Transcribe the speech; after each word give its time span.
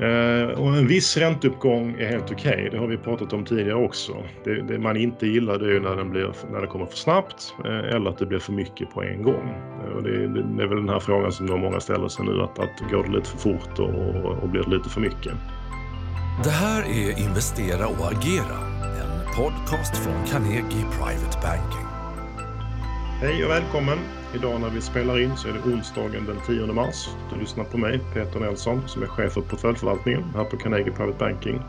Eh, 0.00 0.58
och 0.58 0.76
en 0.76 0.86
viss 0.86 1.16
ränteuppgång 1.16 1.96
är 1.98 2.06
helt 2.06 2.30
okej, 2.30 2.52
okay. 2.52 2.68
det 2.70 2.78
har 2.78 2.86
vi 2.86 2.96
pratat 2.96 3.32
om 3.32 3.44
tidigare 3.44 3.74
också. 3.74 4.12
Det, 4.44 4.62
det 4.62 4.78
man 4.78 4.96
inte 4.96 5.26
gillar 5.26 5.58
det 5.58 5.76
är 5.76 5.80
när, 5.80 5.96
den 5.96 6.10
blir, 6.10 6.32
när 6.52 6.60
det 6.60 6.66
kommer 6.66 6.86
för 6.86 6.96
snabbt 6.96 7.54
eh, 7.64 7.94
eller 7.94 8.10
att 8.10 8.18
det 8.18 8.26
blir 8.26 8.38
för 8.38 8.52
mycket 8.52 8.90
på 8.90 9.02
en 9.02 9.22
gång. 9.22 9.54
Eh, 9.84 9.96
och 9.96 10.02
det, 10.02 10.10
det, 10.28 10.62
är 10.62 10.66
väl 10.66 10.76
den 10.78 10.88
här 10.88 11.00
frågan 11.00 11.32
som 11.32 11.46
många 11.46 11.80
ställer 11.80 12.08
sig 12.08 12.24
nu, 12.24 12.42
att, 12.42 12.58
att 12.58 12.90
går 12.90 13.02
det 13.02 13.12
lite 13.12 13.28
för 13.28 13.38
fort 13.38 13.78
och, 13.78 14.42
och 14.42 14.48
blir 14.48 14.62
det 14.62 14.76
lite 14.76 14.88
för 14.88 15.00
mycket? 15.00 15.32
Det 16.44 16.50
här 16.50 16.82
är 16.82 17.26
Investera 17.26 17.86
och 17.86 18.12
agera, 18.12 18.58
en 19.02 19.34
podcast 19.36 19.96
från 19.96 20.24
Carnegie 20.26 20.84
Private 20.92 21.38
Banking. 21.42 21.86
Hej 23.20 23.44
och 23.44 23.50
välkommen! 23.50 24.21
Idag 24.34 24.60
när 24.60 24.70
vi 24.70 24.80
spelar 24.80 25.18
in 25.18 25.36
så 25.36 25.48
är 25.48 25.52
det 25.52 25.72
onsdagen 25.72 26.26
den 26.26 26.36
10 26.46 26.66
mars. 26.66 27.08
Du 27.32 27.40
lyssnar 27.40 27.64
på 27.64 27.78
mig, 27.78 28.00
Peter 28.14 28.40
Nelson, 28.40 28.88
som 28.88 29.02
är 29.02 29.06
chef 29.06 29.32
för 29.32 29.40
portföljförvaltningen 29.40 30.24
här 30.34 30.44
på 30.44 30.56
Carnegie 30.56 30.92
Private 30.92 31.18
Banking. 31.18 31.60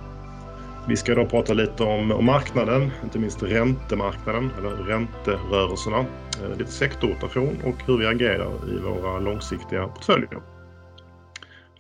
Vi 0.88 0.96
ska 0.96 1.12
idag 1.12 1.30
prata 1.30 1.54
lite 1.54 1.84
om, 1.84 2.12
om 2.12 2.26
marknaden, 2.26 2.92
inte 3.04 3.20
minst 3.20 3.44
räntemarknaden 3.44 4.52
eller 4.58 4.70
ränterörelserna, 4.70 6.06
eh, 6.44 6.58
lite 6.58 6.72
sektorrotation 6.72 7.58
och 7.64 7.76
hur 7.88 7.98
vi 7.98 8.06
agerar 8.06 8.52
i 8.76 8.78
våra 8.78 9.20
långsiktiga 9.20 9.88
portföljer. 9.88 10.42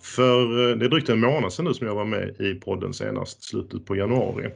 För 0.02 0.42
eh, 0.42 0.78
det 0.78 0.86
är 0.86 0.90
drygt 0.90 1.10
en 1.10 1.20
månad 1.20 1.54
sedan 1.54 1.66
nu 1.66 1.74
som 1.74 1.88
jag 1.88 1.96
var 1.96 2.06
med 2.06 2.42
i 2.42 2.54
podden 2.54 2.94
senast, 2.94 3.44
slutet 3.44 3.86
på 3.86 3.96
januari. 3.96 4.50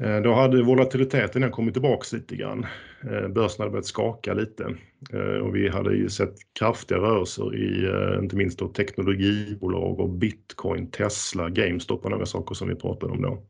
Eh, 0.00 0.20
då 0.20 0.34
hade 0.34 0.62
volatiliteten 0.62 1.50
kommit 1.50 1.74
tillbaka 1.74 2.16
lite 2.16 2.36
grann. 2.36 2.66
Eh, 3.10 3.28
börsen 3.28 3.62
hade 3.62 3.70
börjat 3.70 3.86
skaka 3.86 4.34
lite 4.34 4.76
eh, 5.12 5.20
och 5.20 5.56
vi 5.56 5.68
hade 5.68 5.94
ju 5.94 6.08
sett 6.08 6.34
kraftiga 6.58 6.98
rörelser 6.98 7.56
i 7.56 7.90
inte 8.22 8.36
minst 8.36 8.58
då 8.58 8.68
teknologibolag 8.68 10.00
och 10.00 10.08
bitcoin, 10.08 10.90
Tesla, 10.90 11.48
GameStop 11.48 12.04
och 12.04 12.10
några 12.10 12.26
saker 12.26 12.54
som 12.54 12.68
vi 12.68 12.74
pratade 12.74 13.12
om 13.12 13.22
då. 13.22 13.42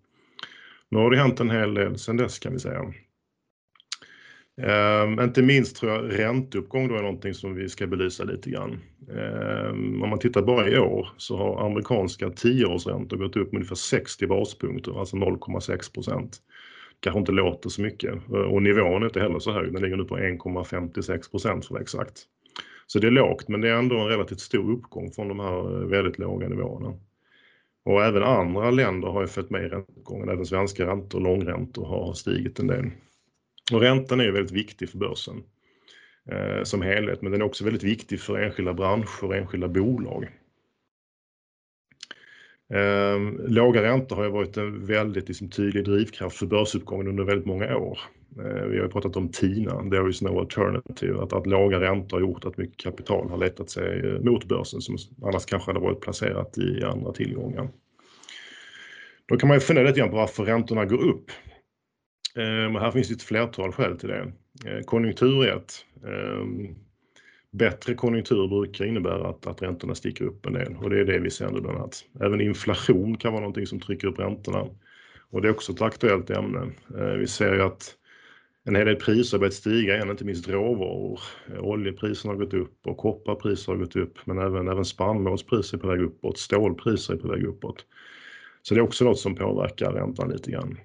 Nu 0.89 0.99
har 0.99 1.11
det 1.11 1.17
hänt 1.17 1.41
en 1.41 1.51
hel 1.51 1.75
del 1.75 1.99
sedan 1.99 2.17
dess 2.17 2.39
kan 2.39 2.53
vi 2.53 2.59
säga. 2.59 2.93
Um, 4.59 5.21
inte 5.21 5.43
minst 5.43 5.77
tror 5.77 5.93
jag 5.93 6.19
ränteuppgång 6.19 6.89
då 6.89 6.95
är 6.95 7.03
någonting 7.03 7.35
som 7.35 7.55
vi 7.55 7.69
ska 7.69 7.87
belysa 7.87 8.25
lite 8.25 8.51
grann. 8.51 8.81
Um, 9.09 10.03
om 10.03 10.11
man 10.11 10.19
tittar 10.19 10.43
bara 10.43 10.69
i 10.69 10.79
år 10.79 11.09
så 11.17 11.37
har 11.37 11.67
amerikanska 11.67 12.31
tioårsräntor 12.31 13.17
gått 13.17 13.37
upp 13.37 13.53
med 13.53 13.59
ungefär 13.59 13.75
60 13.75 14.27
baspunkter, 14.27 15.01
alltså 15.01 15.17
0,6 15.17 15.95
procent. 15.95 16.39
Kanske 17.01 17.21
inte 17.21 17.33
låter 17.33 17.69
så 17.69 17.83
mycket 17.83 18.15
eh, 18.15 18.41
och 18.41 18.63
nivån 18.63 19.03
är 19.03 19.07
inte 19.07 19.21
heller 19.21 19.39
så 19.39 19.53
hög, 19.53 19.73
den 19.73 19.83
ligger 19.83 19.97
nu 19.97 20.05
på 20.05 20.19
1,56 20.19 21.31
procent 21.31 21.67
för 21.67 21.69
att 21.69 21.71
vara 21.71 21.83
exakt. 21.83 22.23
Så 22.87 22.99
det 22.99 23.07
är 23.07 23.11
lågt, 23.11 23.49
men 23.49 23.61
det 23.61 23.69
är 23.69 23.75
ändå 23.75 23.99
en 23.99 24.09
relativt 24.09 24.41
stor 24.41 24.73
uppgång 24.73 25.13
från 25.13 25.29
de 25.29 25.41
här 25.41 25.83
eh, 25.83 25.89
väldigt 25.89 26.19
låga 26.19 26.49
nivåerna. 26.49 26.95
Och 27.85 28.05
även 28.05 28.23
andra 28.23 28.71
länder 28.71 29.09
har 29.09 29.21
ju 29.21 29.27
följt 29.27 29.51
med 29.51 29.65
i 29.65 29.69
ränteuppgången, 29.69 30.29
även 30.29 30.47
svenska 30.47 30.87
räntor, 30.87 31.19
och 31.19 31.25
långräntor 31.25 31.87
har 31.87 32.13
stigit 32.13 32.59
en 32.59 32.67
del. 32.67 32.91
Och 33.73 33.81
räntan 33.81 34.21
är 34.21 34.31
väldigt 34.31 34.53
viktig 34.53 34.89
för 34.89 34.99
börsen 34.99 35.43
eh, 36.31 36.63
som 36.63 36.83
helhet, 36.83 37.23
men 37.23 37.33
den 37.33 37.41
är 37.41 37.45
också 37.45 37.65
väldigt 37.65 37.83
viktig 37.83 38.21
för 38.21 38.39
enskilda 38.39 38.75
branscher 38.75 39.25
och 39.25 39.37
enskilda 39.37 39.69
bolag. 39.69 40.29
Eh, 42.75 43.19
låga 43.49 43.83
räntor 43.83 44.17
har 44.17 44.25
ju 44.25 44.31
varit 44.31 44.57
en 44.57 44.87
väldigt 44.87 45.29
liksom, 45.29 45.51
tydlig 45.51 45.85
drivkraft 45.85 46.37
för 46.37 46.47
börsuppgången 46.47 47.09
under 47.09 47.25
väldigt 47.25 47.47
många 47.47 47.77
år. 47.77 47.99
Eh, 48.39 48.67
vi 48.67 48.79
har 48.79 48.85
ju 48.85 48.89
pratat 48.89 49.17
om 49.17 49.29
TINA, 49.29 49.91
there 49.91 50.11
is 50.11 50.23
no 50.23 50.41
alternative, 50.41 51.23
att, 51.23 51.33
att 51.33 51.47
låga 51.47 51.81
räntor 51.81 52.17
har 52.17 52.21
gjort 52.21 52.45
att 52.45 52.57
mycket 52.57 52.77
kapital 52.77 53.31
har 53.31 53.39
letat 53.39 53.71
sig 53.71 54.01
eh, 54.01 54.21
mot 54.21 54.45
börsen 54.45 54.81
som 54.81 54.97
annars 55.23 55.45
kanske 55.45 55.71
hade 55.71 55.81
varit 55.81 56.01
placerat 56.01 56.59
i 56.59 56.85
andra 56.85 57.13
tillgångar. 57.13 57.69
Då 59.27 59.37
kan 59.37 59.49
man 59.49 59.57
ju 59.57 59.61
fundera 59.61 59.87
lite 59.87 60.01
grann 60.01 60.11
på 60.11 60.17
varför 60.17 60.45
räntorna 60.45 60.85
går 60.85 61.09
upp. 61.09 61.31
Ehm, 62.39 62.77
och 62.77 62.83
här 62.83 62.91
finns 62.91 63.11
ett 63.11 63.23
flertal 63.23 63.73
skäl 63.73 63.99
till 63.99 64.09
det. 64.09 64.33
Ehm, 64.67 64.85
konjunktur 64.85 65.45
är 65.45 65.57
ett. 65.57 65.85
Ehm, 66.07 66.75
bättre 67.51 67.95
konjunktur 67.95 68.49
brukar 68.49 68.85
innebära 68.85 69.29
att, 69.29 69.47
att 69.47 69.63
räntorna 69.63 69.95
sticker 69.95 70.25
upp 70.25 70.47
en 70.47 70.53
del 70.53 70.77
och 70.77 70.91
det 70.91 71.01
är 71.01 71.05
det 71.05 71.19
vi 71.19 71.31
ser 71.31 71.51
nu 71.51 71.61
bland 71.61 71.79
annat. 71.79 72.05
Även 72.21 72.41
inflation 72.41 73.17
kan 73.17 73.33
vara 73.33 73.41
någonting 73.41 73.67
som 73.67 73.81
trycker 73.81 74.09
upp 74.09 74.19
räntorna 74.19 74.67
och 75.31 75.43
det 75.43 75.49
är 75.49 75.53
också 75.53 75.73
ett 75.73 75.83
aktuellt 75.83 76.31
ämne. 76.31 76.71
Vi 77.19 77.27
ser 77.27 77.55
ju 77.55 77.63
att 77.63 77.95
en 78.65 78.77
hel 78.77 78.87
del 78.87 78.97
priser 78.97 79.37
har 79.37 79.41
börjat 79.41 79.55
stiga 79.55 79.95
igen, 79.95 80.11
inte 80.11 80.25
minst 80.25 80.49
råvaror. 80.49 81.21
Oljepriserna 81.59 82.35
har 82.35 82.39
gått 82.39 82.55
upp 82.55 82.87
och 82.87 82.97
kopparpriser 82.97 83.73
har 83.73 83.79
gått 83.79 83.97
upp, 83.97 84.19
men 84.25 84.39
även, 84.39 84.69
även 84.69 84.85
spannmålspriser 84.85 85.77
är 85.77 85.81
på 85.81 85.89
väg 85.89 86.01
uppåt, 86.01 86.39
stålpriser 86.39 87.15
är 87.15 87.19
på 87.19 87.29
väg 87.29 87.45
uppåt. 87.45 87.87
Så 88.63 88.75
det 88.75 88.81
är 88.81 88.83
också 88.83 89.05
något 89.05 89.19
som 89.19 89.35
påverkar 89.35 89.93
räntan 89.93 90.31
lite 90.31 90.51
grann. 90.51 90.79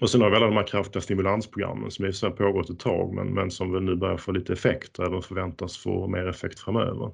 Och 0.00 0.10
sen 0.10 0.20
har 0.20 0.30
vi 0.30 0.36
alla 0.36 0.46
de 0.46 0.56
här 0.56 0.66
kraftiga 0.66 1.02
stimulansprogrammen 1.02 1.90
som 1.90 2.04
har 2.04 2.30
pågått 2.30 2.70
ett 2.70 2.78
tag 2.78 3.14
men, 3.14 3.34
men 3.34 3.50
som 3.50 3.72
väl 3.72 3.82
nu 3.82 3.96
börjar 3.96 4.16
få 4.16 4.32
lite 4.32 4.52
effekt 4.52 4.98
och 4.98 5.06
även 5.06 5.22
förväntas 5.22 5.78
få 5.78 6.06
mer 6.06 6.28
effekt 6.28 6.60
framöver. 6.60 7.10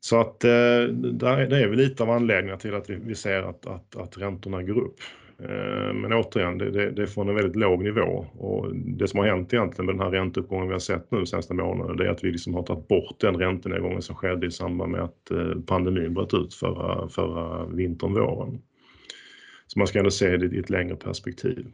Så 0.00 0.20
att 0.20 0.44
eh, 0.44 0.50
det 1.12 1.28
är 1.28 1.68
väl 1.68 1.78
lite 1.78 2.02
av 2.02 2.10
anledningen 2.10 2.58
till 2.58 2.74
att 2.74 2.90
vi, 2.90 2.94
vi 2.94 3.14
ser 3.14 3.42
att, 3.42 3.66
att, 3.66 3.96
att 3.96 4.18
räntorna 4.18 4.62
går 4.62 4.78
upp. 4.78 4.96
Eh, 5.42 5.94
men 5.94 6.12
återigen, 6.12 6.58
det, 6.58 6.70
det, 6.70 6.90
det 6.90 7.02
är 7.02 7.06
från 7.06 7.28
en 7.28 7.34
väldigt 7.34 7.56
låg 7.56 7.82
nivå 7.84 8.26
och 8.38 8.74
det 8.74 9.08
som 9.08 9.20
har 9.20 9.26
hänt 9.26 9.54
egentligen 9.54 9.86
med 9.86 9.94
den 9.94 10.02
här 10.02 10.10
ränteuppgången 10.10 10.66
vi 10.66 10.72
har 10.72 10.78
sett 10.78 11.10
nu 11.10 11.18
de 11.18 11.26
senaste 11.26 11.54
månaderna 11.54 11.94
det 11.94 12.06
är 12.06 12.10
att 12.10 12.24
vi 12.24 12.30
liksom 12.30 12.54
har 12.54 12.62
tagit 12.62 12.88
bort 12.88 13.20
den 13.20 13.36
räntenedgången 13.36 14.02
som 14.02 14.16
skedde 14.16 14.46
i 14.46 14.50
samband 14.50 14.92
med 14.92 15.00
att 15.00 15.30
eh, 15.30 15.60
pandemin 15.66 16.14
bröt 16.14 16.34
ut 16.34 16.54
förra, 16.54 17.08
förra 17.08 17.66
vintern, 17.66 18.14
våren. 18.14 18.62
Så 19.68 19.78
man 19.78 19.86
ska 19.86 19.98
ändå 19.98 20.10
se 20.10 20.36
det 20.36 20.56
i 20.56 20.58
ett 20.58 20.70
längre 20.70 20.96
perspektiv. 20.96 21.66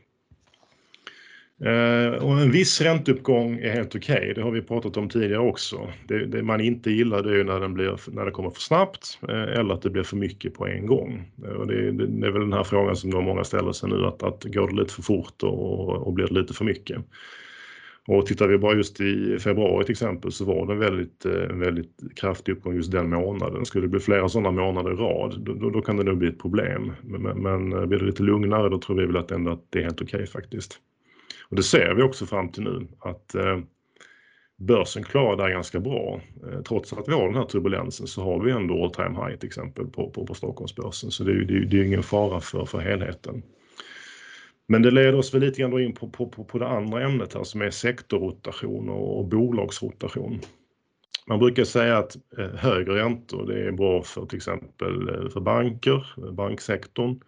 Eh, 1.60 2.24
och 2.24 2.40
en 2.40 2.50
viss 2.50 2.80
ränteuppgång 2.80 3.58
är 3.58 3.72
helt 3.72 3.96
okej, 3.96 4.16
okay. 4.16 4.32
det 4.32 4.42
har 4.42 4.50
vi 4.50 4.62
pratat 4.62 4.96
om 4.96 5.08
tidigare 5.08 5.38
också. 5.38 5.92
Det, 6.08 6.26
det 6.26 6.42
man 6.42 6.60
inte 6.60 6.90
gillar 6.90 7.22
det 7.22 7.40
är 7.40 7.44
när, 7.44 7.60
den 7.60 7.74
blir, 7.74 8.00
när 8.10 8.24
det 8.24 8.30
kommer 8.30 8.50
för 8.50 8.60
snabbt 8.60 9.18
eh, 9.28 9.58
eller 9.58 9.74
att 9.74 9.82
det 9.82 9.90
blir 9.90 10.02
för 10.02 10.16
mycket 10.16 10.54
på 10.54 10.66
en 10.66 10.86
gång. 10.86 11.32
Eh, 11.44 11.50
och 11.50 11.66
det, 11.66 11.92
det 11.92 12.26
är 12.26 12.30
väl 12.30 12.40
den 12.40 12.52
här 12.52 12.64
frågan 12.64 12.96
som 12.96 13.10
många 13.10 13.44
ställer 13.44 13.72
sig 13.72 13.90
nu, 13.90 14.06
att, 14.06 14.22
att 14.22 14.44
går 14.44 14.68
det 14.68 14.76
lite 14.76 14.94
för 14.94 15.02
fort 15.02 15.42
och, 15.42 16.06
och 16.06 16.12
blir 16.12 16.26
det 16.26 16.40
lite 16.40 16.54
för 16.54 16.64
mycket? 16.64 16.98
Och 18.06 18.26
tittar 18.26 18.48
vi 18.48 18.58
bara 18.58 18.74
just 18.74 19.00
i 19.00 19.38
februari 19.38 19.84
till 19.84 19.92
exempel 19.92 20.32
så 20.32 20.44
var 20.44 20.66
det 20.66 20.72
en 20.72 20.78
väldigt, 20.78 21.24
en 21.24 21.60
väldigt 21.60 21.96
kraftig 22.16 22.52
uppgång 22.52 22.74
just 22.74 22.92
den 22.92 23.10
månaden. 23.10 23.64
Skulle 23.64 23.84
det 23.84 23.88
bli 23.88 24.00
flera 24.00 24.28
sådana 24.28 24.50
månader 24.50 24.92
i 24.92 24.96
rad 24.96 25.40
då, 25.40 25.70
då 25.70 25.80
kan 25.80 25.96
det 25.96 26.04
nog 26.04 26.18
bli 26.18 26.28
ett 26.28 26.38
problem. 26.38 26.92
Men, 27.02 27.22
men, 27.22 27.42
men 27.42 27.72
eh, 27.72 27.86
blir 27.86 27.98
det 27.98 28.04
lite 28.04 28.22
lugnare 28.22 28.68
då 28.68 28.78
tror 28.78 28.96
vi 28.96 29.06
väl 29.06 29.16
att 29.16 29.30
ändå 29.30 29.50
att 29.52 29.66
det 29.70 29.78
är 29.78 29.82
helt 29.82 30.02
okej 30.02 30.16
okay, 30.16 30.26
faktiskt. 30.26 30.78
Och 31.48 31.56
det 31.56 31.62
ser 31.62 31.94
vi 31.94 32.02
också 32.02 32.26
fram 32.26 32.48
till 32.48 32.62
nu 32.62 32.86
att 32.98 33.34
eh, 33.34 33.58
börsen 34.56 35.02
klarar 35.02 35.36
det 35.36 35.42
här 35.42 35.50
ganska 35.50 35.80
bra. 35.80 36.20
Eh, 36.52 36.62
trots 36.62 36.92
att 36.92 37.08
vi 37.08 37.12
har 37.12 37.26
den 37.26 37.36
här 37.36 37.44
turbulensen 37.44 38.06
så 38.06 38.22
har 38.22 38.44
vi 38.44 38.50
ändå 38.50 38.84
all 38.84 38.90
time 38.90 39.26
high 39.26 39.38
till 39.38 39.46
exempel 39.46 39.86
på, 39.86 40.10
på, 40.10 40.26
på 40.26 40.34
Stockholmsbörsen. 40.34 41.10
Så 41.10 41.24
det, 41.24 41.44
det, 41.44 41.64
det 41.64 41.80
är 41.80 41.84
ingen 41.84 42.02
fara 42.02 42.40
för, 42.40 42.64
för 42.64 42.78
helheten. 42.78 43.42
Men 44.66 44.82
det 44.82 44.90
leder 44.90 45.14
oss 45.14 45.34
väl 45.34 45.40
lite 45.40 45.60
grann 45.60 45.80
in 45.80 45.94
på, 45.94 46.08
på, 46.08 46.28
på, 46.28 46.44
på 46.44 46.58
det 46.58 46.68
andra 46.68 47.04
ämnet 47.04 47.34
här 47.34 47.44
som 47.44 47.62
är 47.62 47.70
sektorrotation 47.70 48.88
och, 48.88 49.18
och 49.18 49.24
bolagsrotation. 49.24 50.40
Man 51.26 51.38
brukar 51.38 51.64
säga 51.64 51.98
att 51.98 52.16
eh, 52.38 52.50
högre 52.50 52.94
räntor 52.94 53.46
det 53.46 53.68
är 53.68 53.72
bra 53.72 54.02
för 54.02 54.26
till 54.26 54.36
exempel 54.36 55.08
eh, 55.08 55.28
för 55.28 55.40
banker, 55.40 56.30
banksektorn, 56.32 57.20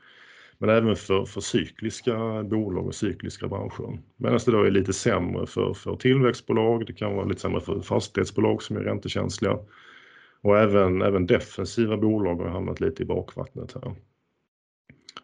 men 0.58 0.70
även 0.70 0.96
för, 0.96 1.24
för 1.24 1.40
cykliska 1.40 2.42
bolag 2.42 2.86
och 2.86 2.94
cykliska 2.94 3.48
branscher. 3.48 3.98
Medan 4.16 4.40
det 4.46 4.52
då 4.52 4.62
är 4.62 4.70
lite 4.70 4.92
sämre 4.92 5.46
för, 5.46 5.74
för 5.74 5.96
tillväxtbolag, 5.96 6.86
det 6.86 6.92
kan 6.92 7.16
vara 7.16 7.26
lite 7.26 7.40
sämre 7.40 7.60
för 7.60 7.80
fastighetsbolag 7.80 8.62
som 8.62 8.76
är 8.76 8.80
räntekänsliga 8.80 9.58
och 10.40 10.58
även, 10.58 11.02
även 11.02 11.26
defensiva 11.26 11.96
bolag 11.96 12.36
har 12.36 12.48
hamnat 12.48 12.80
lite 12.80 13.02
i 13.02 13.06
bakvattnet 13.06 13.74
här. 13.74 13.94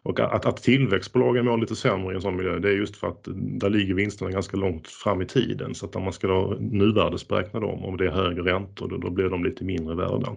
Och 0.03 0.19
att, 0.19 0.45
att 0.45 0.57
tillväxtbolagen 0.57 1.45
mår 1.45 1.57
lite 1.57 1.75
sämre 1.75 2.13
i 2.13 2.15
en 2.15 2.21
sån 2.21 2.35
miljö 2.35 2.59
det 2.59 2.69
är 2.69 2.73
just 2.73 2.95
för 2.95 3.07
att 3.07 3.27
där 3.33 3.69
ligger 3.69 3.93
vinsterna 3.93 4.31
ganska 4.31 4.57
långt 4.57 4.87
fram 4.87 5.21
i 5.21 5.25
tiden 5.25 5.75
så 5.75 5.85
att 5.85 5.95
om 5.95 6.03
man 6.03 6.13
ska 6.13 6.27
då 6.27 6.57
nuvärdesberäkna 6.59 7.59
dem 7.59 7.85
om 7.85 7.97
det 7.97 8.05
är 8.05 8.11
högre 8.11 8.53
räntor 8.53 8.89
då, 8.89 8.97
då 8.97 9.09
blir 9.09 9.29
de 9.29 9.43
lite 9.43 9.63
mindre 9.63 9.95
värda. 9.95 10.35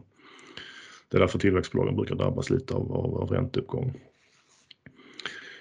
Det 1.11 1.17
är 1.17 1.21
därför 1.21 1.39
tillväxtbolagen 1.39 1.97
brukar 1.97 2.15
drabbas 2.15 2.51
lite 2.51 2.75
av, 2.75 2.93
av, 2.93 3.15
av 3.23 3.29
ränteuppgång. 3.31 3.95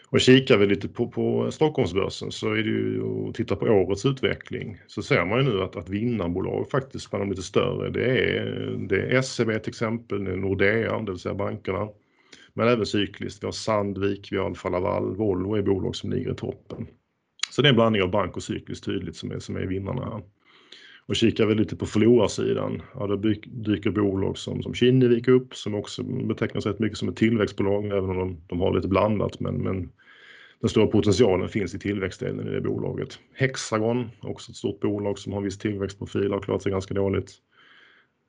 Och 0.09 0.21
kikar 0.21 0.57
vi 0.57 0.65
lite 0.65 0.87
på, 0.87 1.07
på 1.07 1.51
Stockholmsbörsen 1.51 2.31
så 2.31 2.51
är 2.51 2.63
det 2.63 2.69
ju 2.69 3.01
och 3.01 3.35
tittar 3.35 3.55
på 3.55 3.65
årets 3.65 4.05
utveckling 4.05 4.77
så 4.87 5.01
ser 5.01 5.25
man 5.25 5.39
ju 5.39 5.51
nu 5.51 5.61
att, 5.61 5.75
att 5.75 5.89
vinnarbolag 5.89 6.69
faktiskt 6.69 7.09
bland 7.09 7.25
de 7.25 7.29
lite 7.29 7.41
större 7.41 7.89
det 7.89 8.05
är, 8.05 8.75
det 8.89 9.15
är 9.15 9.21
SEB 9.21 9.63
till 9.63 9.69
exempel, 9.69 10.23
det 10.23 10.31
är 10.31 10.35
Nordea, 10.35 10.99
det 10.99 11.11
vill 11.11 11.19
säga 11.19 11.35
bankerna. 11.35 11.87
Men 12.55 12.67
även 12.67 12.85
cykliskt. 12.85 13.43
Vi 13.43 13.47
har 13.47 13.51
Sandvik, 13.51 14.31
vi 14.31 14.37
har 14.37 14.45
Alfa 14.45 14.69
Laval, 14.69 15.15
Volvo 15.15 15.55
är 15.55 15.61
bolag 15.61 15.95
som 15.95 16.11
ligger 16.11 16.31
i 16.31 16.35
toppen. 16.35 16.87
Så 17.51 17.61
det 17.61 17.67
är 17.67 17.69
en 17.69 17.75
blandning 17.75 18.01
av 18.01 18.11
bank 18.11 18.35
och 18.35 18.43
cykliskt 18.43 18.85
tydligt 18.85 19.15
som 19.15 19.31
är, 19.31 19.39
som 19.39 19.55
är 19.57 19.65
vinnarna 19.65 20.05
här. 20.05 20.21
Och 21.07 21.15
kikar 21.15 21.45
vi 21.45 21.55
lite 21.55 21.75
på 21.75 21.85
förlorarsidan, 21.85 22.81
ja 22.93 23.07
då 23.07 23.15
dyker 23.45 23.91
bolag 23.91 24.37
som, 24.37 24.63
som 24.63 24.73
Kinnevik 24.73 25.27
upp 25.27 25.55
som 25.55 25.75
också 25.75 26.03
betecknas 26.03 26.65
rätt 26.65 26.79
mycket 26.79 26.97
som 26.97 27.09
ett 27.09 27.15
tillväxtbolag 27.15 27.85
även 27.85 28.09
om 28.09 28.17
de, 28.17 28.37
de 28.47 28.61
har 28.61 28.73
lite 28.73 28.87
blandat 28.87 29.39
men, 29.39 29.55
men 29.55 29.89
den 30.59 30.69
stora 30.69 30.87
potentialen 30.87 31.49
finns 31.49 31.75
i 31.75 31.79
tillväxtdelen 31.79 32.47
i 32.47 32.51
det 32.51 32.61
bolaget. 32.61 33.19
Hexagon, 33.33 34.09
också 34.21 34.51
ett 34.51 34.57
stort 34.57 34.79
bolag 34.79 35.19
som 35.19 35.33
har 35.33 35.41
viss 35.41 35.57
tillväxtprofil, 35.57 36.31
har 36.31 36.39
klarat 36.39 36.63
sig 36.63 36.71
ganska 36.71 36.93
dåligt. 36.93 37.31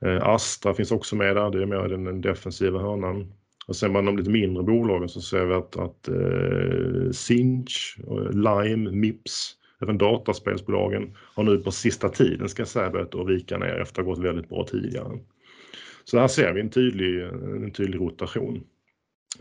Eh, 0.04 0.28
Astra 0.28 0.74
finns 0.74 0.92
också 0.92 1.16
med 1.16 1.36
där, 1.36 1.50
det 1.50 1.62
är 1.62 1.66
mer 1.66 1.88
den 1.88 2.20
defensiva 2.20 2.78
hörnan. 2.78 3.32
Och 3.66 3.76
ser 3.76 3.88
man 3.88 4.04
de 4.04 4.16
lite 4.16 4.30
mindre 4.30 4.62
bolagen 4.62 5.08
så 5.08 5.20
ser 5.20 5.46
vi 5.46 5.54
att, 5.54 5.76
att 5.76 6.08
eh, 6.08 7.10
Sinch, 7.10 7.98
eh, 7.98 8.30
Lime, 8.30 8.90
Mips, 8.90 9.56
även 9.82 9.98
dataspelsbolagen 9.98 11.16
har 11.34 11.44
nu 11.44 11.58
på 11.58 11.70
sista 11.70 12.08
tiden 12.08 12.48
ska 12.48 12.60
jag 12.60 12.68
säga 12.68 12.90
börjat 12.90 13.14
att 13.14 13.28
vika 13.28 13.58
ner 13.58 13.80
efter 13.80 14.00
att 14.00 14.06
ha 14.06 14.14
gått 14.14 14.24
väldigt 14.24 14.48
bra 14.48 14.64
tidigare. 14.64 15.18
Så 16.04 16.18
här 16.18 16.28
ser 16.28 16.52
vi 16.52 16.60
en 16.60 16.70
tydlig, 16.70 17.22
eh, 17.22 17.28
en 17.28 17.72
tydlig 17.72 18.00
rotation 18.00 18.64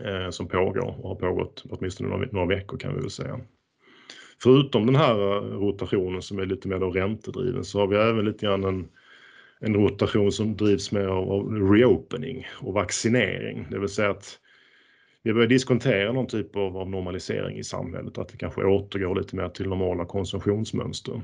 eh, 0.00 0.30
som 0.30 0.48
pågår 0.48 1.00
och 1.00 1.08
har 1.08 1.14
pågått 1.14 1.64
åtminstone 1.70 2.08
några, 2.08 2.28
några 2.32 2.46
veckor 2.46 2.78
kan 2.78 2.94
vi 2.94 3.00
väl 3.00 3.10
säga. 3.10 3.40
Förutom 4.42 4.86
den 4.86 4.96
här 4.96 5.14
eh, 5.14 5.58
rotationen 5.58 6.22
som 6.22 6.38
är 6.38 6.46
lite 6.46 6.68
mer 6.68 6.78
då 6.78 6.90
räntedriven 6.90 7.64
så 7.64 7.78
har 7.80 7.86
vi 7.86 7.96
även 7.96 8.24
lite 8.24 8.46
grann 8.46 8.64
en, 8.64 8.88
en 9.60 9.74
rotation 9.74 10.32
som 10.32 10.56
drivs 10.56 10.92
mer 10.92 11.06
av, 11.06 11.32
av 11.32 11.70
reopening 11.72 12.46
och 12.60 12.74
vaccinering. 12.74 13.66
Det 13.70 13.78
vill 13.78 13.88
säga 13.88 14.10
att 14.10 14.38
vi 15.22 15.32
börjar 15.32 15.48
diskontera 15.48 16.12
någon 16.12 16.26
typ 16.26 16.56
av, 16.56 16.76
av 16.76 16.90
normalisering 16.90 17.58
i 17.58 17.64
samhället, 17.64 18.18
att 18.18 18.34
vi 18.34 18.38
kanske 18.38 18.64
återgår 18.64 19.14
lite 19.14 19.36
mer 19.36 19.48
till 19.48 19.68
normala 19.68 20.04
konsumtionsmönster. 20.04 21.20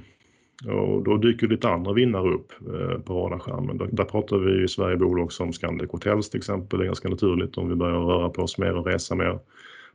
Och 0.67 1.03
då 1.03 1.17
dyker 1.17 1.49
lite 1.49 1.69
andra 1.69 1.93
vinnare 1.93 2.29
upp 2.29 2.53
eh, 2.61 2.99
på 2.99 3.15
radarskärmen. 3.15 3.79
Där, 3.79 3.89
där 3.93 4.05
pratar 4.05 4.39
vi 4.39 4.65
i 4.65 4.69
Sverige 4.69 4.97
bolag 4.97 5.33
som 5.33 5.53
Scandic 5.53 5.91
Hotels 5.91 6.31
till 6.31 6.39
exempel. 6.39 6.79
Det 6.79 6.85
är 6.85 6.87
ganska 6.87 7.09
naturligt 7.09 7.59
om 7.59 7.69
vi 7.69 7.75
börjar 7.75 8.01
röra 8.01 8.29
på 8.29 8.43
oss 8.43 8.59
mer 8.59 8.77
och 8.77 8.87
resa 8.87 9.15
mer. 9.15 9.39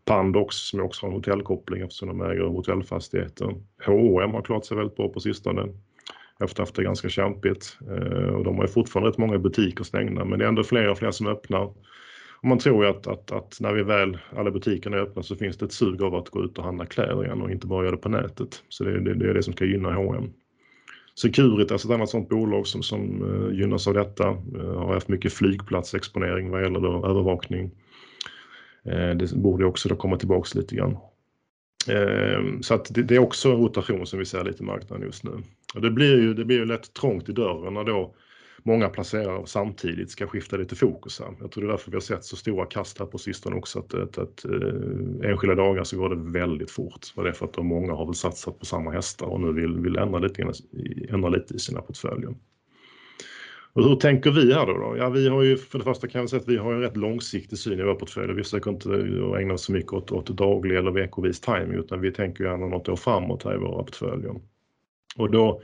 Pandox 0.05 0.55
som 0.55 0.81
också 0.81 1.05
har 1.05 1.11
en 1.11 1.15
hotellkoppling 1.15 1.81
eftersom 1.81 2.07
de 2.07 2.21
äger 2.21 2.43
hotellfastigheter. 2.43 3.55
H&M 3.85 4.31
har 4.31 4.41
klarat 4.41 4.65
sig 4.65 4.77
väldigt 4.77 4.95
bra 4.95 5.09
på 5.09 5.19
sistone 5.19 5.67
efter 6.39 6.53
att 6.53 6.57
ha 6.57 6.63
haft 6.63 6.75
det 6.75 6.83
ganska 6.83 7.09
kämpigt. 7.09 7.77
Eh, 7.81 8.29
och 8.29 8.43
de 8.43 8.55
har 8.55 8.63
ju 8.63 8.67
fortfarande 8.67 9.09
rätt 9.09 9.17
många 9.17 9.39
butiker 9.39 9.83
stängda 9.83 10.25
men 10.25 10.39
det 10.39 10.45
är 10.45 10.49
ändå 10.49 10.63
fler 10.63 10.89
och 10.89 10.97
fler 10.97 11.11
som 11.11 11.27
öppnar. 11.27 11.73
Och 12.41 12.47
man 12.47 12.59
tror 12.59 12.83
ju 12.83 12.89
att, 12.89 13.07
att, 13.07 13.31
att, 13.31 13.57
när 13.59 13.73
vi 13.73 13.83
väl, 13.83 14.17
alla 14.35 14.51
butikerna 14.51 14.97
är 14.97 15.01
öppna 15.01 15.23
så 15.23 15.35
finns 15.35 15.57
det 15.57 15.65
ett 15.65 15.71
sug 15.71 16.01
av 16.01 16.15
att 16.15 16.29
gå 16.29 16.43
ut 16.43 16.57
och 16.57 16.63
handla 16.63 16.85
kläder 16.85 17.25
igen 17.25 17.41
och 17.41 17.51
inte 17.51 17.67
bara 17.67 17.83
göra 17.83 17.95
det 17.95 18.01
på 18.01 18.09
nätet. 18.09 18.63
Så 18.69 18.83
det, 18.83 18.99
det, 18.99 19.13
det 19.13 19.29
är 19.29 19.33
det 19.33 19.43
som 19.43 19.53
ska 19.53 19.65
gynna 19.65 19.93
H&M. 19.93 20.33
Securitas, 21.21 21.71
alltså 21.71 21.87
ett 21.87 21.93
annat 21.93 22.09
sådant 22.09 22.29
bolag 22.29 22.67
som, 22.67 22.83
som 22.83 23.01
eh, 23.23 23.59
gynnas 23.59 23.87
av 23.87 23.93
detta, 23.93 24.27
eh, 24.29 24.73
har 24.73 24.93
haft 24.93 25.07
mycket 25.07 25.33
flygplatsexponering 25.33 26.49
vad 26.49 26.63
gäller 26.63 26.79
då 26.79 27.05
övervakning. 27.07 27.71
Det 29.19 29.33
borde 29.33 29.65
också 29.65 29.89
då 29.89 29.95
komma 29.95 30.17
tillbaks 30.17 30.55
lite 30.55 30.75
grann. 30.75 30.97
Så 32.61 32.73
att 32.73 32.93
det, 32.93 33.03
det, 33.03 33.15
är 33.15 33.19
också 33.19 33.51
en 33.51 33.57
rotation 33.57 34.05
som 34.05 34.19
vi 34.19 34.25
ser 34.25 34.43
lite 34.43 34.63
i 34.63 34.65
marknaden 34.65 35.05
just 35.05 35.23
nu. 35.23 35.31
Och 35.75 35.81
det 35.81 35.91
blir 35.91 36.21
ju, 36.21 36.33
det 36.33 36.45
blir 36.45 36.57
ju 36.57 36.65
lätt 36.65 36.93
trångt 36.93 37.29
i 37.29 37.31
dörren 37.31 37.73
när 37.73 37.83
då 37.83 38.15
många 38.63 38.89
placerare 38.89 39.45
samtidigt 39.45 40.11
ska 40.11 40.27
skifta 40.27 40.57
lite 40.57 40.75
fokus 40.75 41.19
här. 41.19 41.35
Jag 41.39 41.51
tror 41.51 41.63
det 41.63 41.67
är 41.67 41.71
därför 41.71 41.91
vi 41.91 41.95
har 41.95 42.01
sett 42.01 42.23
så 42.23 42.35
stora 42.35 42.65
kast 42.65 42.99
här 42.99 43.05
på 43.05 43.17
sistone 43.17 43.55
också 43.55 43.79
att, 43.79 43.93
att, 43.93 44.17
att 44.17 44.45
äh, 44.45 45.29
enskilda 45.29 45.55
dagar 45.55 45.83
så 45.83 45.97
går 45.97 46.09
det 46.09 46.31
väldigt 46.31 46.71
fort. 46.71 46.99
Och 47.15 47.23
det 47.23 47.29
är 47.29 47.33
för 47.33 47.45
att 47.45 47.53
de 47.53 47.67
många 47.67 47.93
har 47.93 48.05
väl 48.05 48.15
satsat 48.15 48.59
på 48.59 48.65
samma 48.65 48.91
hästar 48.91 49.25
och 49.25 49.41
nu 49.41 49.53
vill, 49.53 49.79
vill 49.79 49.97
ändra, 49.97 50.19
lite, 50.19 50.51
ändra 51.09 51.29
lite 51.29 51.53
i 51.53 51.59
sina 51.59 51.81
portföljer. 51.81 52.35
Och 53.73 53.83
hur 53.83 53.95
tänker 53.95 54.31
vi 54.31 54.53
här 54.53 54.65
då, 54.65 54.73
då? 54.73 54.97
Ja, 54.97 55.09
vi 55.09 55.29
har 55.29 55.43
ju 55.43 55.57
för 55.57 55.77
det 55.77 55.83
första 55.83 56.07
kan 56.07 56.21
jag 56.21 56.29
säga 56.29 56.41
att 56.41 56.47
vi 56.47 56.57
har 56.57 56.73
en 56.73 56.81
rätt 56.81 56.97
långsiktig 56.97 57.57
syn 57.57 57.79
i 57.79 57.83
vår 57.83 57.95
portfölj. 57.95 58.33
Vi 58.33 58.43
försöker 58.43 58.71
inte 58.71 58.89
ägna 59.39 59.53
oss 59.53 59.63
så 59.63 59.71
mycket 59.71 59.93
åt, 59.93 60.11
åt 60.11 60.27
daglig 60.27 60.77
eller 60.77 60.91
veckovis 60.91 61.39
timing 61.39 61.79
utan 61.79 62.01
vi 62.01 62.11
tänker 62.11 62.43
gärna 62.43 62.67
något 62.67 62.89
år 62.89 62.95
framåt 62.95 63.43
här 63.43 63.55
i 63.55 63.57
våra 63.57 63.83
portföljer. 63.83 64.35
Och 65.15 65.31
då 65.31 65.61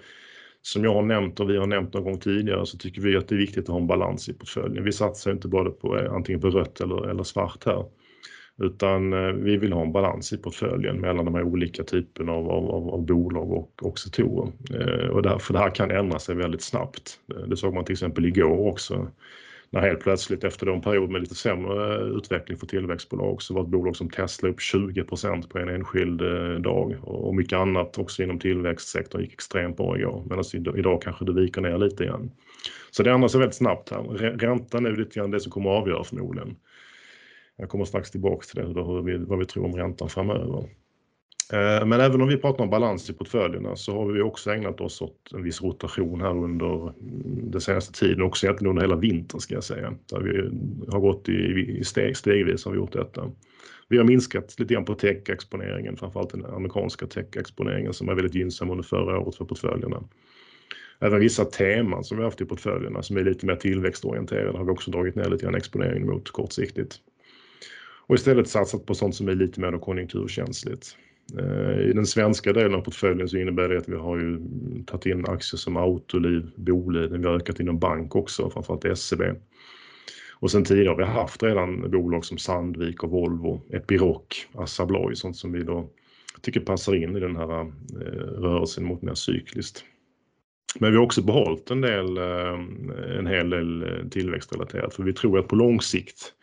som 0.61 0.83
jag 0.83 0.93
har 0.93 1.01
nämnt 1.01 1.39
och 1.39 1.49
vi 1.49 1.57
har 1.57 1.67
nämnt 1.67 1.93
någon 1.93 2.03
gång 2.03 2.19
tidigare 2.19 2.65
så 2.65 2.77
tycker 2.77 3.01
vi 3.01 3.17
att 3.17 3.27
det 3.27 3.35
är 3.35 3.39
viktigt 3.39 3.63
att 3.63 3.73
ha 3.73 3.79
en 3.79 3.87
balans 3.87 4.29
i 4.29 4.33
portföljen. 4.33 4.83
Vi 4.83 4.91
satsar 4.91 5.31
inte 5.31 5.47
bara 5.47 5.69
på 5.69 5.97
eh, 5.97 6.13
antingen 6.13 6.41
på 6.41 6.49
rött 6.49 6.81
eller, 6.81 7.09
eller 7.09 7.23
svart 7.23 7.65
här. 7.65 7.85
Utan 8.61 9.13
eh, 9.13 9.33
vi 9.33 9.57
vill 9.57 9.73
ha 9.73 9.81
en 9.81 9.91
balans 9.91 10.33
i 10.33 10.37
portföljen 10.37 11.01
mellan 11.01 11.25
de 11.25 11.35
här 11.35 11.43
olika 11.43 11.83
typerna 11.83 12.31
av, 12.31 12.49
av, 12.49 12.89
av 12.89 13.05
bolag 13.05 13.51
och, 13.51 13.71
och 13.81 13.99
sektorer. 13.99 14.51
Eh, 14.73 15.07
och 15.07 15.21
det 15.21 15.39
för 15.39 15.53
det 15.53 15.59
här 15.59 15.75
kan 15.75 15.91
ändra 15.91 16.19
sig 16.19 16.35
väldigt 16.35 16.61
snabbt. 16.61 17.19
Det 17.47 17.57
såg 17.57 17.73
man 17.73 17.85
till 17.85 17.93
exempel 17.93 18.25
igår 18.25 18.67
också 18.67 19.07
när 19.73 19.81
helt 19.81 19.99
plötsligt 19.99 20.43
efter 20.43 20.67
en 20.67 20.81
period 20.81 21.09
med 21.09 21.21
lite 21.21 21.35
sämre 21.35 21.95
eh, 21.95 22.01
utveckling 22.01 22.57
för 22.57 22.67
tillväxtbolag 22.67 23.41
så 23.41 23.53
var 23.53 23.61
ett 23.61 23.67
bolag 23.67 23.95
som 23.95 24.09
Tesla 24.09 24.49
upp 24.49 24.59
20% 24.59 25.47
på 25.49 25.59
en 25.59 25.69
enskild 25.69 26.21
eh, 26.21 26.61
dag 26.61 26.95
och 27.01 27.35
mycket 27.35 27.57
annat 27.57 27.97
också 27.97 28.23
inom 28.23 28.39
tillväxtsektorn 28.39 29.21
gick 29.21 29.33
extremt 29.33 29.77
bra 29.77 29.97
igår 29.97 30.21
medan 30.23 30.37
alltså, 30.37 30.57
idag 30.57 31.01
kanske 31.01 31.25
det 31.25 31.33
viker 31.33 31.61
ner 31.61 31.77
lite 31.77 32.03
igen. 32.03 32.31
Så 32.91 33.03
det 33.03 33.11
ändrar 33.11 33.27
sig 33.27 33.39
väldigt 33.39 33.55
snabbt 33.55 33.89
här. 33.89 34.03
Räntan 34.37 34.85
är 34.85 34.91
lite 34.91 35.19
grann 35.19 35.31
det 35.31 35.39
som 35.39 35.51
kommer 35.51 35.75
att 35.75 35.81
avgöra 35.81 36.03
förmodligen. 36.03 36.55
Jag 37.55 37.69
kommer 37.69 37.85
strax 37.85 38.11
tillbaka 38.11 38.45
till 38.45 38.73
det, 38.73 38.83
hur 38.83 39.01
vi, 39.01 39.17
vad 39.17 39.39
vi 39.39 39.45
tror 39.45 39.65
om 39.65 39.75
räntan 39.75 40.09
framöver. 40.09 40.69
Eh, 41.53 41.85
men 41.85 42.01
även 42.01 42.21
om 42.21 42.27
vi 42.27 42.37
pratar 42.37 42.63
om 42.63 42.69
balans 42.69 43.09
i 43.09 43.13
portföljerna 43.13 43.75
så 43.75 43.97
har 43.97 44.05
vi 44.05 44.21
också 44.21 44.51
ägnat 44.51 44.81
oss 44.81 45.01
åt 45.01 45.31
en 45.33 45.43
viss 45.43 45.61
rotation 45.61 46.21
här 46.21 46.37
under 46.37 46.81
mm, 46.81 47.51
den 47.51 47.61
senaste 47.61 47.99
tiden, 47.99 48.21
också 48.21 48.45
egentligen 48.45 48.69
under 48.69 48.81
hela 48.81 48.95
vintern 48.95 49.39
ska 49.39 49.53
jag 49.53 49.63
säga. 49.63 49.93
Där 50.09 50.19
vi 50.19 50.37
har 50.91 50.99
gått 50.99 51.29
i, 51.29 51.83
steg, 51.83 52.17
stegvis 52.17 52.65
har 52.65 52.71
vi 52.71 52.77
gjort 52.77 52.93
detta. 52.93 53.31
Vi 53.87 53.97
har 53.97 54.05
minskat 54.05 54.59
lite 54.59 54.73
grann 54.73 54.85
på 54.85 54.95
tech-exponeringen, 54.95 55.97
framförallt 55.97 56.29
den 56.29 56.45
amerikanska 56.45 57.07
tech-exponeringen 57.07 57.93
som 57.93 58.09
är 58.09 58.13
väldigt 58.15 58.35
gynnsam 58.35 58.69
under 58.69 58.83
förra 58.83 59.19
året 59.19 59.35
för 59.35 59.45
portföljerna. 59.45 60.03
Även 60.99 61.19
vissa 61.19 61.45
teman 61.45 62.03
som 62.03 62.17
vi 62.17 62.23
har 62.23 62.29
haft 62.29 62.41
i 62.41 62.45
portföljerna 62.45 63.01
som 63.01 63.17
är 63.17 63.23
lite 63.23 63.45
mer 63.45 63.55
tillväxtorienterade 63.55 64.57
har 64.57 64.65
vi 64.65 64.71
också 64.71 64.91
dragit 64.91 65.15
ner 65.15 65.29
lite 65.29 65.43
grann 65.43 65.55
exponeringen 65.55 66.07
mot 66.07 66.31
kortsiktigt. 66.31 66.95
Och 68.07 68.15
istället 68.15 68.49
satsat 68.49 68.85
på 68.85 68.95
sånt 68.95 69.15
som 69.15 69.27
är 69.27 69.35
lite 69.35 69.61
mer 69.61 69.79
konjunkturkänsligt. 69.79 70.97
Eh, 71.39 71.89
I 71.89 71.93
den 71.93 72.05
svenska 72.05 72.53
delen 72.53 72.75
av 72.75 72.81
portföljen 72.81 73.29
så 73.29 73.37
innebär 73.37 73.69
det 73.69 73.77
att 73.77 73.89
vi 73.89 73.95
har 73.95 74.19
ju 74.19 74.39
tagit 74.85 75.05
in 75.05 75.25
aktier 75.25 75.57
som 75.57 75.77
Autoliv, 75.77 76.51
Boliden, 76.55 77.21
vi 77.21 77.27
har 77.27 77.35
ökat 77.35 77.59
inom 77.59 77.79
bank 77.79 78.15
också, 78.15 78.49
framförallt 78.49 78.97
SEB. 78.97 79.21
Och 80.33 80.51
sen 80.51 80.63
tidigare 80.63 80.89
har 80.89 80.97
vi 80.97 81.03
haft 81.03 81.43
redan 81.43 81.91
bolag 81.91 82.25
som 82.25 82.37
Sandvik 82.37 83.03
och 83.03 83.09
Volvo, 83.09 83.61
Epiroc, 83.69 84.47
Assa 84.53 84.83
Abloy, 84.83 85.15
sånt 85.15 85.37
som 85.37 85.51
vi 85.51 85.63
då 85.63 85.89
tycker 86.41 86.59
passar 86.59 86.95
in 86.95 87.15
i 87.15 87.19
den 87.19 87.35
här 87.35 87.61
eh, 87.61 87.65
rörelsen 88.41 88.85
mot 88.85 89.01
mer 89.01 89.13
cykliskt. 89.13 89.83
Men 90.79 90.91
vi 90.91 90.97
har 90.97 91.03
också 91.03 91.21
behållit 91.21 91.71
en 91.71 91.81
del, 91.81 92.17
eh, 92.17 92.59
en 93.19 93.27
hel 93.27 93.49
del 93.49 93.85
tillväxtrelaterat 94.11 94.93
för 94.93 95.03
vi 95.03 95.13
tror 95.13 95.39
att 95.39 95.47
på 95.47 95.55
lång 95.55 95.81
sikt 95.81 96.33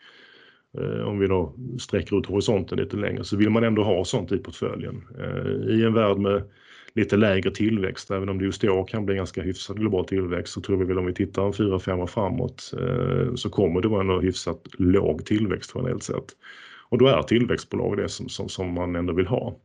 Eh, 0.77 1.07
om 1.07 1.19
vi 1.19 1.27
då 1.27 1.53
sträcker 1.79 2.19
ut 2.19 2.25
horisonten 2.25 2.77
lite 2.77 2.97
längre 2.97 3.23
så 3.23 3.37
vill 3.37 3.49
man 3.49 3.63
ändå 3.63 3.83
ha 3.83 4.05
sånt 4.05 4.29
typ 4.29 4.39
i 4.39 4.43
portföljen. 4.43 5.03
Eh, 5.19 5.75
I 5.75 5.83
en 5.83 5.93
värld 5.93 6.17
med 6.17 6.43
lite 6.95 7.17
lägre 7.17 7.51
tillväxt, 7.51 8.11
även 8.11 8.29
om 8.29 8.37
det 8.37 8.45
just 8.45 8.63
i 8.63 8.69
år 8.69 8.87
kan 8.87 9.05
bli 9.05 9.15
ganska 9.15 9.41
hyfsad 9.41 9.79
global 9.79 10.05
tillväxt, 10.05 10.53
så 10.53 10.61
tror 10.61 10.77
vi 10.77 10.85
väl 10.85 10.97
om 10.97 11.05
vi 11.05 11.13
tittar 11.13 11.45
en 11.45 11.53
fyra, 11.53 11.79
fem 11.79 11.99
år 11.99 12.07
framåt 12.07 12.73
eh, 12.79 13.35
så 13.35 13.49
kommer 13.49 13.81
det 13.81 13.87
vara 13.87 14.15
en 14.15 14.23
hyfsat 14.23 14.67
låg 14.77 15.25
tillväxt 15.25 15.71
generellt 15.75 16.03
sett. 16.03 16.25
Och 16.89 16.97
då 16.97 17.07
är 17.07 17.23
tillväxtbolag 17.23 17.97
det 17.97 18.09
som, 18.09 18.29
som, 18.29 18.49
som 18.49 18.73
man 18.73 18.95
ändå 18.95 19.13
vill 19.13 19.27
ha. 19.27 19.59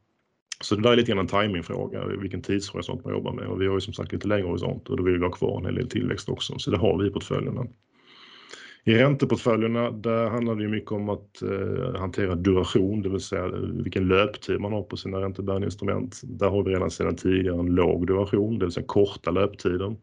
Så 0.60 0.76
det 0.76 0.82
där 0.82 0.92
är 0.92 0.96
lite 0.96 1.12
grann 1.12 1.18
en 1.18 1.26
timingfråga, 1.26 2.06
vilken 2.06 2.42
tidshorisont 2.42 3.04
man 3.04 3.12
jobbar 3.12 3.32
med 3.32 3.46
och 3.46 3.62
vi 3.62 3.66
har 3.66 3.75
ju 3.75 3.80
som 3.80 3.92
sagt 3.92 4.12
lite 4.12 4.28
längre 4.28 4.46
horisont 4.46 4.88
och 4.88 4.96
då 4.96 5.02
vill 5.02 5.18
vi 5.18 5.25
ha 5.25 5.32
kvar 5.32 5.58
en 5.58 5.64
hel 5.64 5.75
del 5.75 5.88
tillväxt 5.88 6.28
också, 6.28 6.58
så 6.58 6.70
det 6.70 6.78
har 6.78 6.98
vi 6.98 7.08
i 7.08 7.10
portföljerna. 7.10 7.66
I 8.88 8.95
ränteportföljerna 8.95 9.90
där 9.90 10.26
handlar 10.26 10.55
det 10.55 10.62
ju 10.62 10.69
mycket 10.69 10.93
om 10.93 11.09
att 11.09 11.43
eh, 11.43 12.00
hantera 12.00 12.35
duration, 12.35 13.02
det 13.02 13.09
vill 13.09 13.21
säga 13.21 13.45
eh, 13.45 13.52
vilken 13.59 14.09
löptid 14.09 14.61
man 14.61 14.73
har 14.73 14.83
på 14.83 14.97
sina 14.97 15.21
räntebärande 15.21 15.66
instrument. 15.66 16.21
Där 16.25 16.49
har 16.49 16.62
vi 16.62 16.71
redan 16.71 16.90
sedan 16.90 17.16
tidigare 17.16 17.59
en 17.61 17.75
låg 17.75 18.07
duration, 18.07 18.59
det 18.59 18.64
vill 18.64 18.73
säga 18.73 18.87
korta 18.87 19.31
löptiden. 19.31 19.97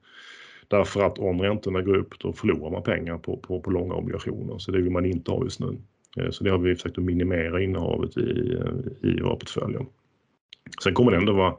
Därför 0.67 1.01
att 1.01 1.19
om 1.19 1.41
räntorna 1.41 1.81
går 1.81 1.97
upp 1.97 2.19
då 2.19 2.33
förlorar 2.33 2.71
man 2.71 2.83
pengar 2.83 3.17
på, 3.17 3.37
på, 3.37 3.61
på 3.61 3.71
långa 3.71 3.93
obligationer, 3.93 4.57
så 4.57 4.71
det 4.71 4.81
vill 4.81 4.91
man 4.91 5.05
inte 5.05 5.31
ha 5.31 5.43
just 5.43 5.59
nu. 5.59 5.77
Eh, 6.17 6.29
så 6.29 6.43
det 6.43 6.49
har 6.49 6.57
vi 6.57 6.75
försökt 6.75 6.97
att 6.97 7.03
minimera 7.03 7.61
innehavet 7.61 8.17
i, 8.17 8.57
eh, 8.59 9.09
i 9.09 9.21
våra 9.21 9.35
portföljer. 9.35 9.85
Sen 10.83 10.93
kommer 10.93 11.11
det 11.11 11.17
ändå 11.17 11.33
vara 11.33 11.55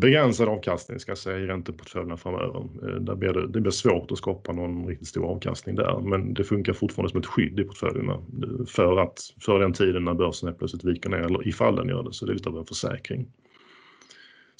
begränsad 0.00 0.48
avkastning 0.48 1.00
ska 1.00 1.10
jag 1.10 1.18
säga 1.18 1.38
i 1.38 1.46
ränteportföljerna 1.46 2.16
framöver. 2.16 2.68
Eh, 2.82 3.00
där 3.00 3.14
blir 3.14 3.32
det, 3.32 3.48
det 3.48 3.60
blir 3.60 3.70
svårt 3.70 4.10
att 4.10 4.18
skapa 4.18 4.52
någon 4.52 4.86
riktigt 4.86 5.08
stor 5.08 5.26
avkastning 5.26 5.76
där 5.76 6.00
men 6.00 6.34
det 6.34 6.44
funkar 6.44 6.72
fortfarande 6.72 7.10
som 7.10 7.20
ett 7.20 7.26
skydd 7.26 7.60
i 7.60 7.64
portföljerna 7.64 8.22
för 8.68 8.96
att 8.96 9.18
för 9.40 9.58
den 9.60 9.72
tiden 9.72 10.04
när 10.04 10.14
börsen 10.14 10.54
plötsligt 10.54 10.84
viker 10.84 11.10
ner 11.10 11.18
eller 11.18 11.48
ifall 11.48 11.76
den 11.76 11.88
gör 11.88 12.02
det 12.02 12.12
så 12.12 12.26
det 12.26 12.32
är 12.32 12.34
lite 12.34 12.48
av 12.48 12.58
en 12.58 12.66
försäkring. 12.66 13.26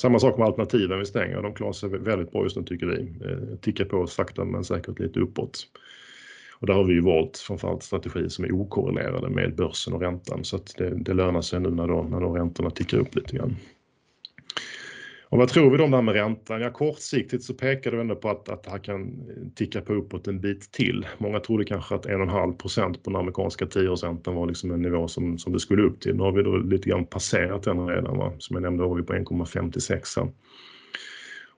Samma 0.01 0.19
sak 0.19 0.39
med 0.39 0.47
alternativen 0.47 0.99
vi 0.99 1.07
stänger. 1.07 1.43
De 1.43 1.55
klarar 1.55 1.73
sig 1.73 1.89
väldigt 1.89 2.33
bra 2.33 2.43
just 2.43 2.57
nu 2.57 2.63
tycker 2.63 2.87
vi. 2.87 3.01
Eh, 3.01 3.57
tickar 3.61 3.85
på 3.85 4.07
sakta 4.07 4.45
men 4.45 4.65
säkert 4.65 4.99
lite 4.99 5.21
uppåt. 5.21 5.67
Och 6.61 6.67
där 6.67 6.75
har 6.75 6.85
vi 6.85 6.93
ju 6.93 7.01
valt 7.01 7.39
framförallt 7.39 7.83
strategier 7.83 8.29
som 8.29 8.45
är 8.45 8.53
okorrelerade 8.53 9.31
med 9.31 9.57
börsen 9.57 9.93
och 9.95 10.01
räntan 10.01 10.45
så 10.45 10.57
att 10.57 10.75
det, 10.79 10.91
det 10.95 11.15
lönar 11.15 11.41
sig 11.41 11.61
nu 11.61 11.71
när, 11.71 11.89
då, 11.89 12.03
när 12.03 12.21
då 12.21 12.35
räntorna 12.35 12.71
tickar 12.71 12.99
upp 12.99 13.15
lite 13.15 13.37
grann. 13.37 13.57
Och 15.31 15.39
vad 15.39 15.49
tror 15.49 15.71
vi 15.71 15.77
då 15.77 15.85
om 15.85 15.91
det 15.91 15.97
här 15.97 16.03
med 16.03 16.15
räntan? 16.15 16.61
Ja, 16.61 16.71
kortsiktigt 16.71 17.45
så 17.45 17.55
pekar 17.55 17.91
det 17.91 18.01
ändå 18.01 18.15
på 18.17 18.31
att, 18.31 18.49
att 18.49 18.63
det 18.63 18.71
här 18.71 18.79
kan 18.79 19.29
ticka 19.55 19.81
på 19.81 19.93
uppåt 19.93 20.29
en 20.29 20.41
bit 20.41 20.73
till. 20.73 21.07
Många 21.19 21.41
trodde 21.41 21.65
kanske 21.65 21.95
att 21.95 22.07
1,5 22.07 22.57
procent 22.57 23.03
på 23.03 23.11
den 23.11 23.21
amerikanska 23.21 23.67
tioårsräntan 23.67 24.35
var 24.35 24.47
liksom 24.47 24.71
en 24.71 24.83
nivå 24.83 25.09
som, 25.09 25.39
som 25.39 25.53
det 25.53 25.61
skulle 25.61 25.83
upp 25.83 26.01
till. 26.01 26.15
Nu 26.17 26.23
har 26.23 26.33
vi 26.33 26.43
då 26.43 26.57
lite 26.57 26.89
grann 26.89 27.07
passerat 27.07 27.63
den 27.63 27.89
redan. 27.89 28.19
Va? 28.19 28.33
Som 28.39 28.55
jag 28.55 28.63
nämnde 28.63 28.85
var 28.85 28.97
vi 28.97 29.03
på 29.03 29.13
1,56. 29.13 30.33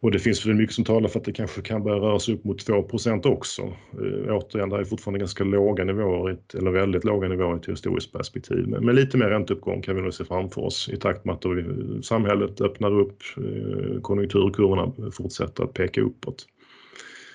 Och 0.03 0.11
det 0.11 0.19
finns 0.19 0.47
väl 0.47 0.55
mycket 0.55 0.75
som 0.75 0.85
talar 0.85 1.09
för 1.09 1.19
att 1.19 1.25
det 1.25 1.33
kanske 1.33 1.63
kan 1.63 1.83
börja 1.83 1.97
röra 1.97 2.19
sig 2.19 2.35
upp 2.35 2.45
mot 2.45 2.69
2% 2.69 3.27
också. 3.27 3.63
Eh, 3.63 4.37
återigen, 4.37 4.69
det 4.69 4.77
är 4.77 4.85
fortfarande 4.85 5.19
ganska 5.19 5.45
låga 5.45 5.85
nivåer, 5.85 6.39
eller 6.55 6.71
väldigt 6.71 7.05
låga 7.05 7.29
nivåer 7.29 7.55
i 7.55 7.59
ett 7.59 7.69
historiskt 7.69 8.13
perspektiv. 8.13 8.69
Men, 8.69 8.85
men 8.85 8.95
lite 8.95 9.17
mer 9.17 9.27
ränteuppgång 9.27 9.83
kan 9.83 9.97
vi 9.97 10.03
nog 10.03 10.15
se 10.15 10.25
framför 10.25 10.63
oss 10.63 10.89
i 10.93 10.97
takt 10.97 11.25
med 11.25 11.35
att 11.35 11.45
vi, 11.45 11.61
eh, 11.61 12.01
samhället 12.01 12.61
öppnar 12.61 13.01
upp, 13.01 13.19
eh, 13.37 14.01
konjunkturkurvorna 14.01 14.93
fortsätter 15.13 15.65
att 15.65 15.75
peka 15.75 16.01
uppåt. 16.01 16.47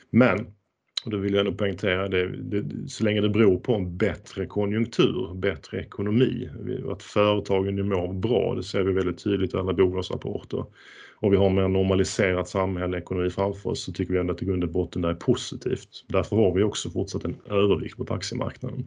Men, 0.10 0.40
och 1.06 1.12
det 1.12 1.18
vill 1.18 1.34
jag 1.34 1.46
nog 1.46 1.58
poängtera, 1.58 2.08
det, 2.08 2.28
det, 2.28 2.90
så 2.90 3.04
länge 3.04 3.22
det 3.22 3.30
beror 3.30 3.58
på 3.58 3.76
en 3.76 3.98
bättre 3.98 4.46
konjunktur, 4.46 5.36
bättre 5.36 5.80
ekonomi, 5.82 6.50
att 6.92 7.04
företagen 7.04 7.90
mår 7.90 8.14
bra, 8.14 8.56
det 8.56 8.64
ser 8.64 8.84
vi 8.84 8.94
väldigt 8.94 9.24
tydligt 9.24 9.54
i 9.54 9.58
alla 9.58 9.74
bolagsrapporter 9.74 10.66
och 11.20 11.34
vi 11.34 11.38
har 11.38 11.50
mer 11.50 11.68
normaliserat 11.68 12.50
samhälle, 12.50 12.98
och 12.98 13.04
ekonomi 13.04 13.30
framför 13.30 13.70
oss 13.70 13.84
så 13.84 13.92
tycker 13.92 14.14
vi 14.14 14.20
ändå 14.20 14.34
att 14.34 14.42
i 14.42 14.46
grund 14.46 14.64
och 14.64 14.70
botten 14.70 15.02
det 15.02 15.10
är 15.10 15.14
positivt. 15.14 16.06
Därför 16.08 16.36
har 16.36 16.54
vi 16.54 16.64
också 16.64 16.90
fortsatt 16.90 17.26
en 17.26 17.36
övervikt 17.50 17.98
på 17.98 18.14
aktiemarknaden. 18.14 18.86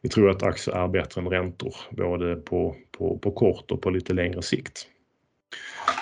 Vi 0.00 0.08
tror 0.08 0.30
att 0.30 0.42
aktier 0.42 0.76
är 0.76 0.88
bättre 0.88 1.20
än 1.20 1.28
räntor, 1.28 1.74
både 1.90 2.36
på, 2.36 2.76
på, 2.98 3.18
på 3.18 3.30
kort 3.30 3.70
och 3.70 3.82
på 3.82 3.90
lite 3.90 4.12
längre 4.12 4.42
sikt. 4.42 4.86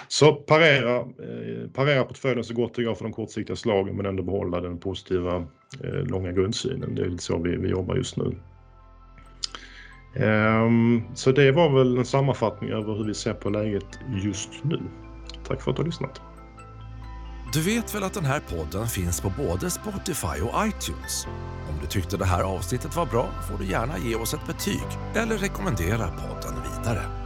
Så 0.08 0.34
parera, 0.34 0.96
eh, 0.96 1.70
parera 1.72 2.04
portföljen 2.04 2.44
så 2.44 2.54
gott 2.54 2.74
det 2.74 2.84
går 2.84 2.94
för 2.94 3.04
de 3.04 3.12
kortsiktiga 3.12 3.56
slagen 3.56 3.96
men 3.96 4.06
ändå 4.06 4.22
behålla 4.22 4.60
den 4.60 4.78
positiva 4.78 5.46
eh, 5.84 6.04
långa 6.04 6.32
grundsynen. 6.32 6.94
Det 6.94 7.02
är 7.02 7.06
lite 7.06 7.22
så 7.22 7.38
vi, 7.38 7.56
vi 7.56 7.68
jobbar 7.68 7.96
just 7.96 8.16
nu. 8.16 8.34
Ehm, 10.16 11.02
så 11.14 11.32
det 11.32 11.52
var 11.52 11.78
väl 11.78 11.98
en 11.98 12.04
sammanfattning 12.04 12.70
över 12.70 12.94
hur 12.94 13.04
vi 13.04 13.14
ser 13.14 13.34
på 13.34 13.50
läget 13.50 13.98
just 14.22 14.50
nu. 14.62 14.80
Tack 15.48 15.62
för 15.62 15.70
att 15.70 15.76
du 15.76 15.82
har 15.82 15.86
lyssnat. 15.86 16.20
Du 17.52 17.60
vet 17.62 17.94
väl 17.94 18.02
att 18.02 18.14
den 18.14 18.24
här 18.24 18.40
podden 18.40 18.86
finns 18.86 19.20
på 19.20 19.32
både 19.36 19.70
Spotify 19.70 20.40
och 20.42 20.66
iTunes? 20.66 21.26
Om 21.68 21.74
du 21.80 21.86
tyckte 21.86 22.16
det 22.16 22.24
här 22.24 22.42
avsnittet 22.42 22.96
var 22.96 23.06
bra 23.06 23.28
får 23.50 23.58
du 23.58 23.70
gärna 23.70 23.98
ge 23.98 24.14
oss 24.14 24.34
ett 24.34 24.46
betyg 24.46 24.86
eller 25.14 25.36
rekommendera 25.36 26.06
podden 26.06 26.54
vidare. 26.62 27.23